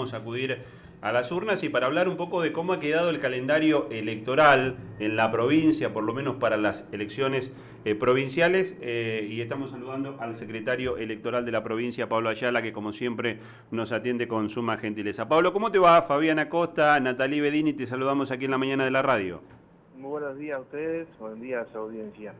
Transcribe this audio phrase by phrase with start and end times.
[0.00, 0.62] Vamos a acudir
[1.02, 4.78] a las urnas y para hablar un poco de cómo ha quedado el calendario electoral
[4.98, 7.52] en la provincia, por lo menos para las elecciones
[7.84, 8.74] eh, provinciales.
[8.80, 13.40] Eh, y estamos saludando al secretario electoral de la provincia, Pablo Ayala, que como siempre
[13.70, 15.28] nos atiende con suma gentileza.
[15.28, 16.00] Pablo, ¿cómo te va?
[16.00, 19.42] Fabiana Costa, Natalí Bedini, te saludamos aquí en la mañana de la radio.
[19.98, 22.32] Muy buenos días a ustedes, buen día a su audiencia.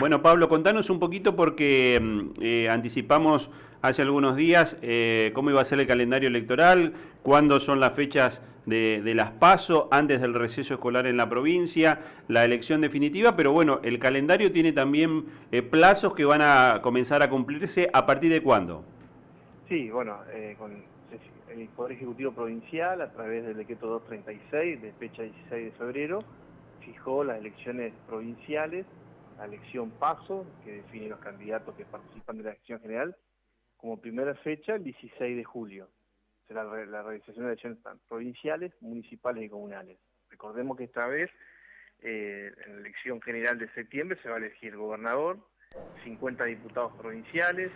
[0.00, 3.50] Bueno, Pablo, contanos un poquito porque mm, eh, anticipamos
[3.82, 6.92] hace algunos días eh, cómo iba a ser el calendario electoral,
[7.24, 12.44] cuándo son las fechas de, las PASO, antes del receso escolar en la provincia, la
[12.44, 17.30] elección definitiva, pero bueno, el calendario tiene también eh, plazos que van a comenzar a
[17.30, 18.84] cumplirse a partir de cuándo.
[19.68, 20.18] Sí, bueno,
[20.58, 20.72] con
[21.50, 26.22] el Poder Ejecutivo Provincial, a través del decreto 236 de fecha 16 de febrero,
[26.84, 28.86] fijó las elecciones provinciales
[29.44, 33.16] elección paso, que define los candidatos que participan de la elección general,
[33.76, 35.88] como primera fecha el 16 de julio.
[36.46, 37.78] Será la realización de elecciones
[38.08, 39.98] provinciales, municipales y comunales.
[40.30, 41.30] Recordemos que esta vez,
[42.00, 45.38] eh, en la elección general de septiembre, se va a elegir gobernador,
[46.04, 47.70] 50 diputados provinciales,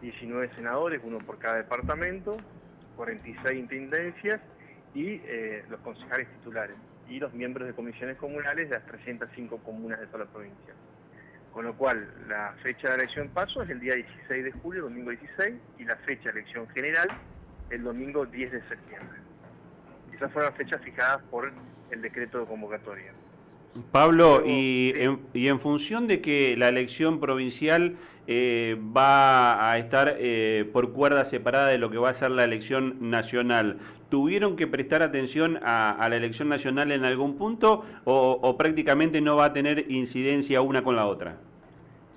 [0.00, 2.36] 19 senadores, uno por cada departamento,
[2.96, 4.40] 46 intendencias
[4.94, 6.76] y eh, los concejales titulares
[7.08, 10.74] y los miembros de comisiones comunales de las 305 comunas de toda la provincia.
[11.52, 15.10] Con lo cual, la fecha de elección paso es el día 16 de julio, domingo
[15.10, 17.08] 16, y la fecha de elección general
[17.70, 19.18] el domingo 10 de septiembre.
[20.14, 21.52] Esas fueron las fechas fijadas por
[21.90, 23.12] el decreto de convocatoria.
[23.90, 30.92] Pablo, y, en, función de que la elección provincial eh, va a estar eh, por
[30.92, 35.58] cuerda separada de lo que va a ser la elección nacional, ¿tuvieron que prestar atención
[35.62, 40.82] a, la elección nacional en algún punto o, prácticamente no va a tener incidencia una
[40.82, 41.36] con la otra?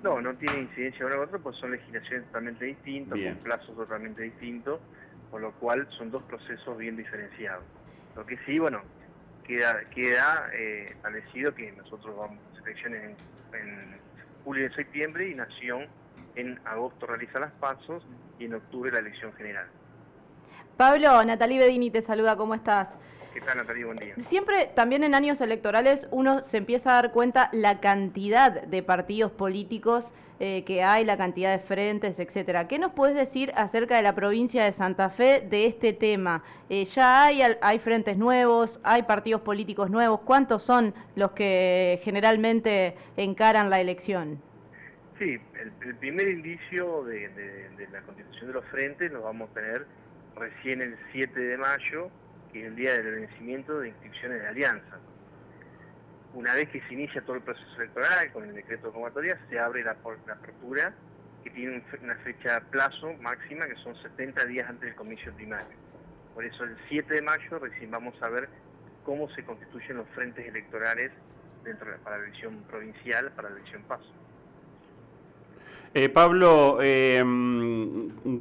[0.02, 3.76] No, no tiene incidencia una con la otra, pues son legislaciones totalmente distintas, con plazos
[3.76, 4.80] totalmente distintos,
[5.30, 7.64] con lo cual son dos procesos bien diferenciados.
[8.16, 8.80] Lo que sí, bueno,
[9.48, 13.16] queda, queda eh, establecido que nosotros vamos a elecciones
[13.52, 13.98] en,
[14.44, 15.86] julio y septiembre y Nación
[16.36, 18.02] en agosto realiza las pasos
[18.38, 19.66] y en octubre la elección general.
[20.76, 22.96] Pablo, Natalie Bedini te saluda, ¿cómo estás?
[23.32, 23.84] ¿Qué tal, Natalie?
[23.84, 24.14] Buen día.
[24.20, 29.30] Siempre, también en años electorales, uno se empieza a dar cuenta la cantidad de partidos
[29.32, 32.68] políticos eh, que hay, la cantidad de frentes, etcétera.
[32.68, 36.44] ¿Qué nos puedes decir acerca de la provincia de Santa Fe de este tema?
[36.70, 40.20] Eh, ¿Ya hay, hay frentes nuevos, hay partidos políticos nuevos?
[40.20, 44.40] ¿Cuántos son los que generalmente encaran la elección?
[45.18, 49.86] Sí, el, primer indicio de, de la constitución de los frentes lo vamos a tener
[50.36, 52.10] recién el 7 de mayo,
[52.62, 54.98] el día del vencimiento de inscripciones de alianza.
[56.34, 59.58] Una vez que se inicia todo el proceso electoral con el decreto de convocatoria, se
[59.58, 60.94] abre la, apertura
[61.42, 65.76] que tiene una fecha plazo máxima que son 70 días antes del comicio primario.
[66.34, 68.48] Por eso el 7 de mayo recién vamos a ver
[69.04, 71.10] cómo se constituyen los frentes electorales
[71.64, 74.12] dentro para la elección provincial, para la elección paso.
[75.94, 77.24] Eh, Pablo, eh,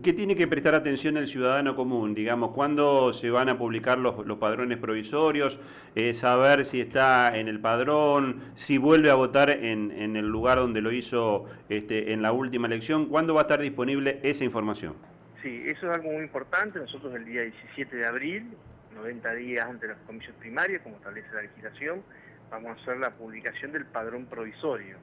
[0.04, 2.14] ¿qué tiene que prestar atención el ciudadano común?
[2.14, 5.58] Digamos, ¿cuándo se van a publicar los, padrones provisorios?
[5.96, 10.82] Eh, saber si está en el padrón, si vuelve a votar en, el lugar donde
[10.82, 13.06] lo hizo este, en la última elección.
[13.06, 14.96] ¿Cuándo va a estar disponible esa información?
[15.42, 16.80] Sí, eso es algo muy importante.
[16.80, 18.46] Nosotros el día 17 de abril,
[18.94, 22.04] 90 días antes de las comisiones primarias, como establece la legislación,
[22.52, 24.98] vamos a hacer la publicación del padrón provisorio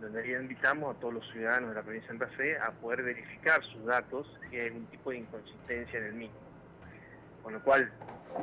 [0.00, 3.62] donde invitamos a todos los ciudadanos de la provincia de Santa Fe a poder verificar
[3.64, 6.36] sus datos si hay algún tipo de inconsistencia en el mismo.
[7.42, 7.90] Con lo cual,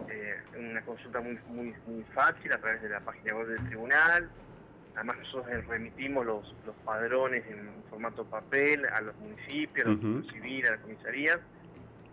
[0.09, 4.29] eh, una consulta muy, muy, muy fácil a través de la página web del tribunal.
[4.95, 10.69] Además nosotros remitimos los, los padrones en formato papel a los municipios, a los civiles,
[10.69, 11.39] a las comisarías,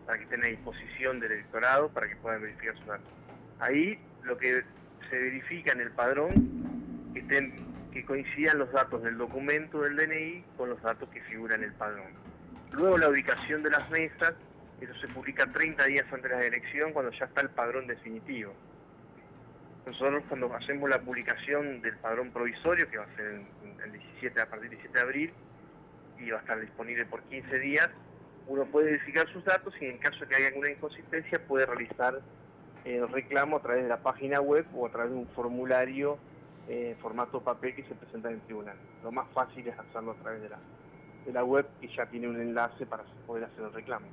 [0.07, 3.09] para que estén a disposición del electorado, para que puedan verificar sus datos.
[3.61, 4.65] Ahí lo que
[5.09, 10.45] se verifica en el padrón, que estén que coincidan los datos del documento del DNI
[10.57, 12.13] con los datos que figuran en el padrón.
[12.73, 14.35] Luego la ubicación de las mesas,
[14.81, 18.55] eso se publica 30 días antes de la elección cuando ya está el padrón definitivo.
[19.87, 23.41] Nosotros cuando hacemos la publicación del padrón provisorio, que va a ser
[23.85, 25.33] el 17, a partir del 17 de abril,
[26.19, 27.89] y va a estar disponible por 15 días,
[28.47, 32.21] uno puede verificar sus datos y en caso de que haya alguna inconsistencia puede realizar
[32.85, 36.19] el reclamo a través de la página web o a través de un formulario
[36.73, 38.77] eh, formato papel que se presenta en el tribunal.
[39.03, 40.59] Lo más fácil es hacerlo a través de la,
[41.27, 44.07] de la web y ya tiene un enlace para poder hacer el reclamo.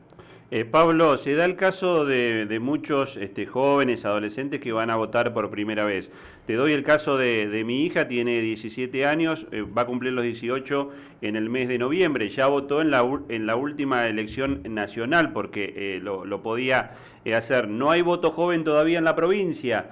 [0.49, 5.33] Eh, Pablo, se da el caso de, muchos este, jóvenes, adolescentes que van a votar
[5.33, 6.09] por primera vez.
[6.45, 10.23] Te doy el caso de, mi hija, tiene 17 años, eh, va a cumplir los
[10.23, 10.89] 18
[11.21, 12.29] en el mes de noviembre.
[12.29, 16.95] Ya votó en la, en la última elección nacional porque eh, lo, podía
[17.35, 17.67] hacer.
[17.67, 19.89] No hay voto joven todavía en la provincia.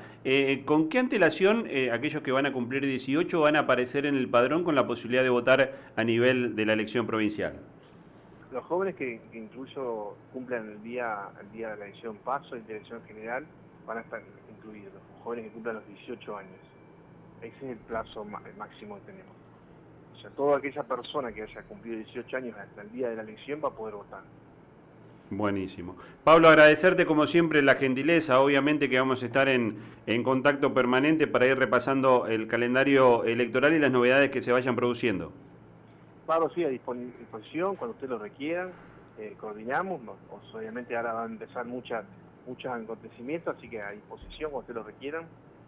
[0.64, 4.64] ¿Con qué antelación aquellos que van a cumplir 18 van a aparecer en el padrón
[4.64, 7.60] con la posibilidad de votar a nivel de la elección provincial?
[8.56, 12.78] Los jóvenes que, incluso cumplan el día, el día de la elección paso y de
[12.78, 13.46] elección general
[13.86, 16.60] van a estar incluidos, los jóvenes que cumplan los 18 años.
[17.42, 19.34] Ese es el plazo máximo que tenemos.
[20.16, 23.24] O sea, toda aquella persona que haya cumplido 18 años hasta el día de la
[23.24, 24.24] elección va a poder votar.
[25.30, 25.98] Buenísimo.
[26.24, 31.28] Pablo, agradecerte como siempre la gentileza, obviamente que vamos a estar en, en contacto permanente
[31.28, 35.34] para ir repasando el calendario electoral y las novedades que se vayan produciendo.
[36.26, 38.72] Pablo sí a disposición cuando ustedes lo requieran,
[39.18, 40.02] eh, coordinamos,
[40.54, 42.04] obviamente ahora van a empezar muchas,
[42.48, 45.26] muchos acontecimientos, así que a disposición cuando ustedes lo requieran,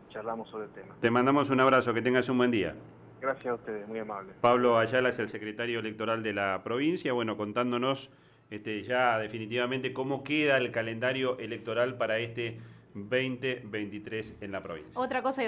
[0.10, 0.96] charlamos sobre el tema.
[1.00, 2.76] Te mandamos un abrazo, que tengas un buen día.
[3.22, 4.34] Gracias a ustedes, muy amable.
[4.42, 8.12] Pablo Ayala es el secretario electoral de la provincia, bueno, contándonos
[8.50, 12.60] este, ya definitivamente cómo queda el calendario electoral para este
[12.94, 15.00] 2023 en la provincia.
[15.00, 15.44] Otra cosa